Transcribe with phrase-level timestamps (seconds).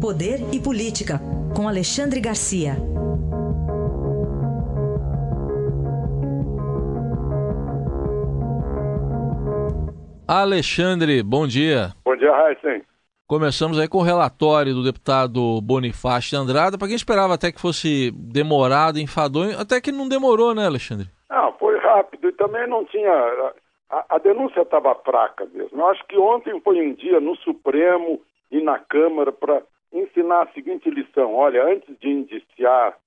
[0.00, 1.18] Poder e Política,
[1.56, 2.76] com Alexandre Garcia.
[10.28, 11.88] Alexandre, bom dia.
[12.04, 12.84] Bom dia, Raíssen.
[13.26, 16.78] Começamos aí com o relatório do deputado Bonifácio de Andrada.
[16.78, 21.08] Para quem esperava até que fosse demorado, enfadonho, até que não demorou, né, Alexandre?
[21.28, 23.10] Não, foi rápido e também não tinha.
[23.90, 25.80] A, a denúncia estava fraca mesmo.
[25.80, 29.60] Eu acho que ontem foi um dia no Supremo e na Câmara para
[29.92, 32.98] ensinar a seguinte lição: olha, antes de indiciar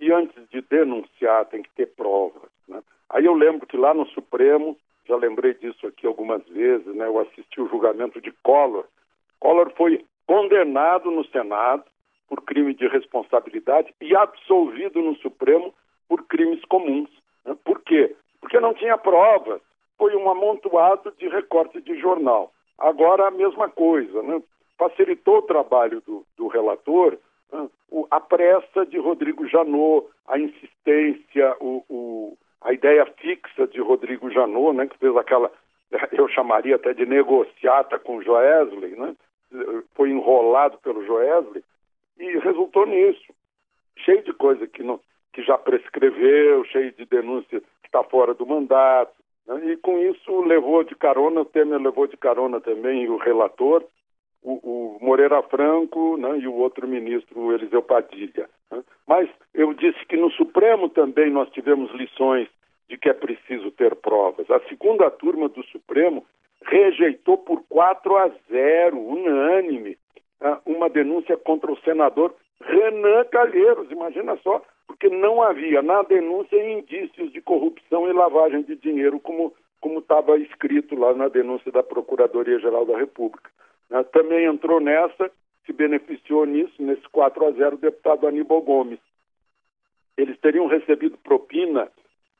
[0.00, 2.50] e antes de denunciar, tem que ter provas.
[2.68, 2.82] Né?
[3.10, 7.06] Aí eu lembro que lá no Supremo, já lembrei disso aqui algumas vezes, né?
[7.06, 8.84] eu assisti o julgamento de Collor
[9.40, 11.84] Collor foi condenado no Senado
[12.28, 15.72] por crime de responsabilidade e absolvido no Supremo
[16.08, 17.10] por crimes comuns.
[17.44, 17.56] Né?
[17.64, 18.16] Por quê?
[18.40, 19.60] Porque não tinha provas.
[19.96, 22.52] Foi um amontoado de recorte de jornal.
[22.78, 24.22] Agora a mesma coisa.
[24.22, 24.42] Né?
[24.78, 27.18] Facilitou o trabalho do, do relator
[27.52, 27.68] né?
[28.10, 34.76] a pressa de Rodrigo Janot, a insistência, o, o, a ideia fixa de Rodrigo Janot,
[34.76, 34.86] né?
[34.86, 35.50] que fez aquela,
[36.12, 39.16] eu chamaria até de negociata com Joesley, né?
[39.94, 41.62] foi enrolado pelo Joesley
[42.18, 43.32] e resultou nisso.
[43.98, 45.00] Cheio de coisa que, não,
[45.32, 49.14] que já prescreveu, cheio de denúncia que está fora do mandato.
[49.46, 49.72] Né?
[49.72, 53.84] E com isso levou de carona, o Temer levou de carona também o relator,
[54.46, 56.38] o, o Moreira Franco né?
[56.38, 58.48] e o outro ministro, o Eliseu Padilha.
[58.70, 58.82] Né?
[59.06, 62.48] Mas eu disse que no Supremo também nós tivemos lições
[62.88, 64.48] de que é preciso ter provas.
[64.48, 66.24] A segunda turma do Supremo
[66.64, 69.98] rejeitou por 4 a 0, unânime,
[70.40, 73.90] ah, uma denúncia contra o senador Renan Calheiros.
[73.90, 79.52] Imagina só, porque não havia na denúncia indícios de corrupção e lavagem de dinheiro, como
[79.98, 83.50] estava escrito lá na denúncia da Procuradoria-Geral da República.
[83.90, 85.30] Ah, também entrou nessa,
[85.64, 89.00] se beneficiou nisso, nesse 4 a 0, o deputado Aníbal Gomes.
[90.16, 91.88] Eles teriam recebido propina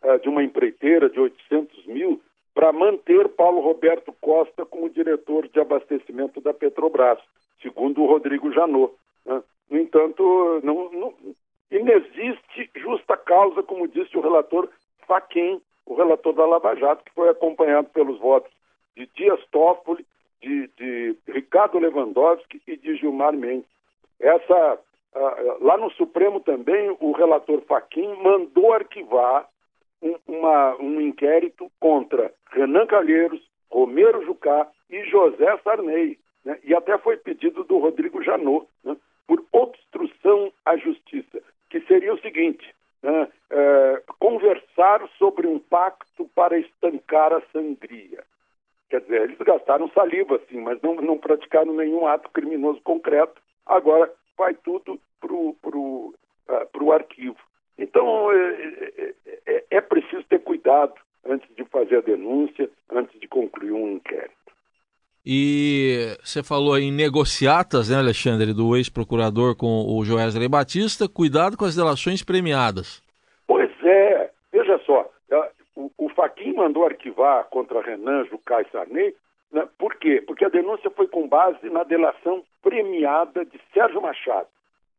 [0.02, 2.20] uh, de uma empreiteira de 800 mil
[2.54, 7.18] para manter Paulo Roberto Costa como diretor de abastecimento da Petrobras,
[7.60, 8.94] segundo o Rodrigo Janot.
[9.26, 9.42] Né?
[9.68, 11.14] No entanto, não, não,
[11.70, 14.68] inexiste justa causa, como disse o relator
[15.06, 18.50] Faquim, o relator da Lava Jato, que foi acompanhado pelos votos
[18.96, 20.06] de Dias Toffoli,
[20.46, 23.68] de, de Ricardo Lewandowski e de Gilmar Mendes.
[24.20, 24.78] Essa,
[25.60, 29.48] lá no Supremo também, o relator Faquim mandou arquivar
[30.00, 36.18] um, uma, um inquérito contra Renan Calheiros, Romero Jucá e José Sarney.
[36.44, 36.58] Né?
[36.62, 38.96] E até foi pedido do Rodrigo Janot, né?
[39.26, 43.28] por obstrução à justiça, que seria o seguinte: né?
[43.50, 48.22] é, conversar sobre um pacto para estancar a sangria.
[48.88, 53.40] Quer dizer, eles gastaram saliva, sim, mas não, não praticaram nenhum ato criminoso concreto.
[53.64, 56.14] Agora vai tudo para o pro,
[56.48, 57.36] uh, pro arquivo.
[57.76, 58.52] Então, é,
[58.96, 59.14] é,
[59.46, 60.94] é, é preciso ter cuidado
[61.26, 64.34] antes de fazer a denúncia, antes de concluir um inquérito.
[65.28, 71.08] E você falou em negociatas, né, Alexandre, do ex-procurador com o Joesley Batista.
[71.08, 73.02] Cuidado com as delações premiadas.
[73.48, 74.30] Pois é.
[74.52, 75.10] Veja só,
[75.76, 79.14] o, o Faquin mandou arquivar contra Renan, Jucá e Sarney.
[79.52, 79.68] Né?
[79.78, 80.22] Por quê?
[80.26, 84.48] Porque a denúncia foi com base na delação premiada de Sérgio Machado,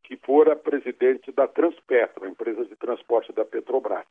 [0.04, 4.06] que fora presidente da Transpetro, a empresa de transporte da Petrobras.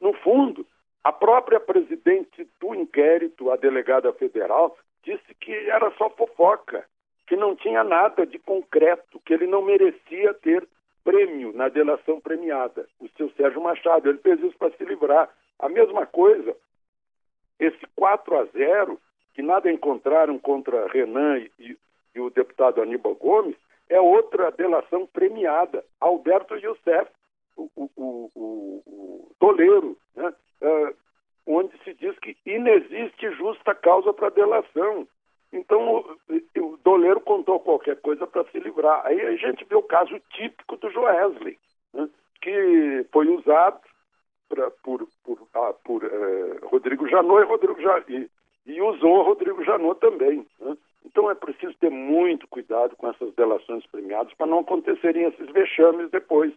[0.00, 0.66] No fundo,
[1.02, 6.84] a própria presidente do inquérito, a delegada federal, disse que era só fofoca,
[7.26, 10.66] que não tinha nada de concreto, que ele não merecia ter
[11.02, 12.86] prêmio na delação premiada.
[13.00, 15.28] O seu Sérgio Machado, ele fez isso para se livrar.
[15.62, 16.56] A mesma coisa,
[17.58, 19.00] esse 4 a 0,
[19.32, 21.78] que nada encontraram contra Renan e,
[22.16, 23.56] e o deputado Aníbal Gomes,
[23.88, 25.84] é outra delação premiada.
[26.00, 27.08] Alberto Youssef,
[27.56, 30.34] o, o, o, o Toleiro, né?
[30.62, 30.96] uh,
[31.46, 35.06] onde se diz que inexiste justa causa para delação.
[35.52, 39.06] Então, o, o doleiro contou qualquer coisa para se livrar.
[39.06, 41.56] Aí a gente vê o caso típico do Joesley,
[41.94, 42.08] né?
[42.40, 43.80] que foi usado
[44.52, 48.30] pra, por, por, ah, por eh, Rodrigo Janot e, Rodrigo e,
[48.66, 50.46] e usou Rodrigo Janot também.
[50.60, 50.76] Né?
[51.06, 56.10] Então é preciso ter muito cuidado com essas delações premiadas para não acontecerem esses vexames
[56.10, 56.52] depois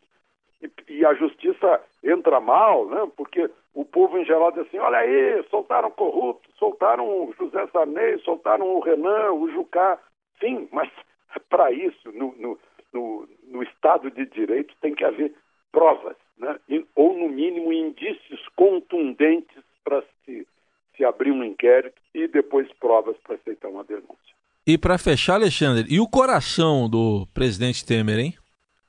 [0.61, 3.09] e, e, a justiça entra mal, né?
[3.15, 8.19] porque o povo em geral diz assim, olha aí, soltaram corrupto, soltaram o José Sarney,
[8.19, 9.97] soltaram o Renan, o Jucá.
[10.39, 10.89] Sim, mas
[11.49, 12.59] para isso, no, no,
[12.93, 15.33] no, no, Estado de Direito, tem que haver
[15.71, 16.57] provas, né?
[16.95, 20.47] Ou no mínimo indícios contundentes para se,
[20.95, 24.35] se abrir um inquérito e depois provas para aceitar uma denúncia.
[24.67, 28.33] E para fechar, Alexandre, e o coração do presidente Temer, hein?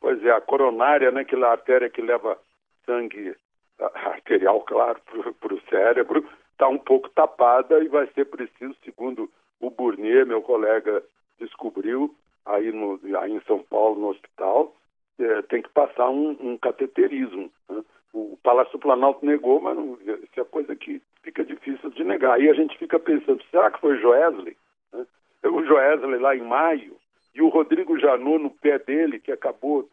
[0.00, 2.38] Pois é, a coronária, né, que é a artéria que leva
[2.86, 3.34] sangue
[3.78, 5.00] arterial, claro,
[5.40, 10.40] para o cérebro, está um pouco tapada e vai ser preciso, segundo o Burnier, meu
[10.40, 11.02] colega,
[11.38, 12.14] descobriu
[12.46, 14.74] aí, no, aí em São Paulo, no hospital,
[15.18, 17.50] é, tem que passar um, um cateterismo.
[17.68, 17.82] Né?
[18.12, 22.34] O Palácio Planalto negou, mas não, isso é coisa que fica difícil de negar.
[22.34, 24.56] Aí a gente fica pensando, será que foi Joesley?
[24.92, 25.06] Né?
[25.44, 26.96] O Joesley lá em maio,
[27.34, 29.88] e o Rodrigo Janot no pé dele, que acabou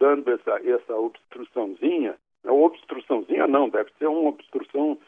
[0.00, 4.98] dando essa, essa obstruçãozinha, não, obstruçãozinha não, deve ser uma obstrução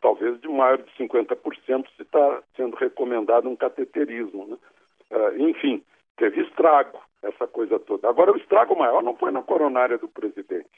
[0.00, 4.46] talvez de maior de 50% se está sendo recomendado um cateterismo.
[4.46, 4.56] Né?
[5.10, 5.82] Uh, enfim,
[6.16, 8.08] teve estrago essa coisa toda.
[8.08, 10.70] Agora, o estrago maior não foi na coronária do presidente,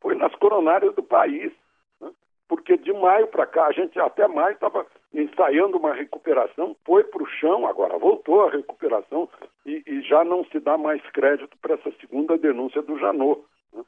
[0.00, 1.52] foi nas coronárias do país.
[2.00, 2.10] Né?
[2.48, 7.22] Porque de maio para cá, a gente até maio estava ensaiando uma recuperação, foi para
[7.22, 9.28] o chão, agora voltou a recuperação
[9.64, 13.42] e, e, já não se dá mais crédito para essa segunda denúncia do Janot.
[13.72, 13.82] Né?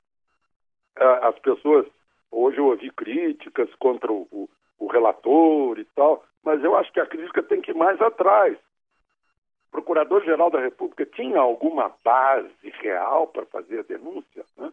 [0.97, 1.87] As pessoas,
[2.31, 7.01] hoje eu ouvi críticas contra o, o, o relator e tal, mas eu acho que
[7.01, 8.57] a crítica tem que ir mais atrás
[9.71, 14.45] Procurador-Geral da República tinha alguma base real para fazer a denúncia?
[14.57, 14.73] Né?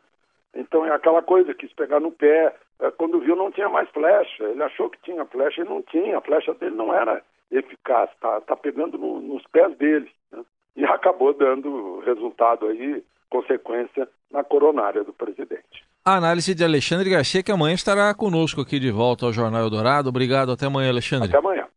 [0.56, 2.56] Então é aquela coisa, quis pegar no pé.
[2.80, 4.44] É, quando viu, não tinha mais flecha.
[4.45, 6.18] Ele achou que tinha flecha e não tinha.
[6.18, 7.21] A flecha dele não era
[7.51, 10.09] eficaz, está tá pegando no, nos pés dele.
[10.31, 10.44] Né?
[10.77, 15.83] E acabou dando resultado aí, consequência na coronária do presidente.
[16.03, 20.09] A análise de Alexandre Garcia, que amanhã estará conosco aqui de volta ao Jornal Eldorado.
[20.09, 21.30] Obrigado, até amanhã, Alexandre.
[21.30, 21.68] Até amanhã.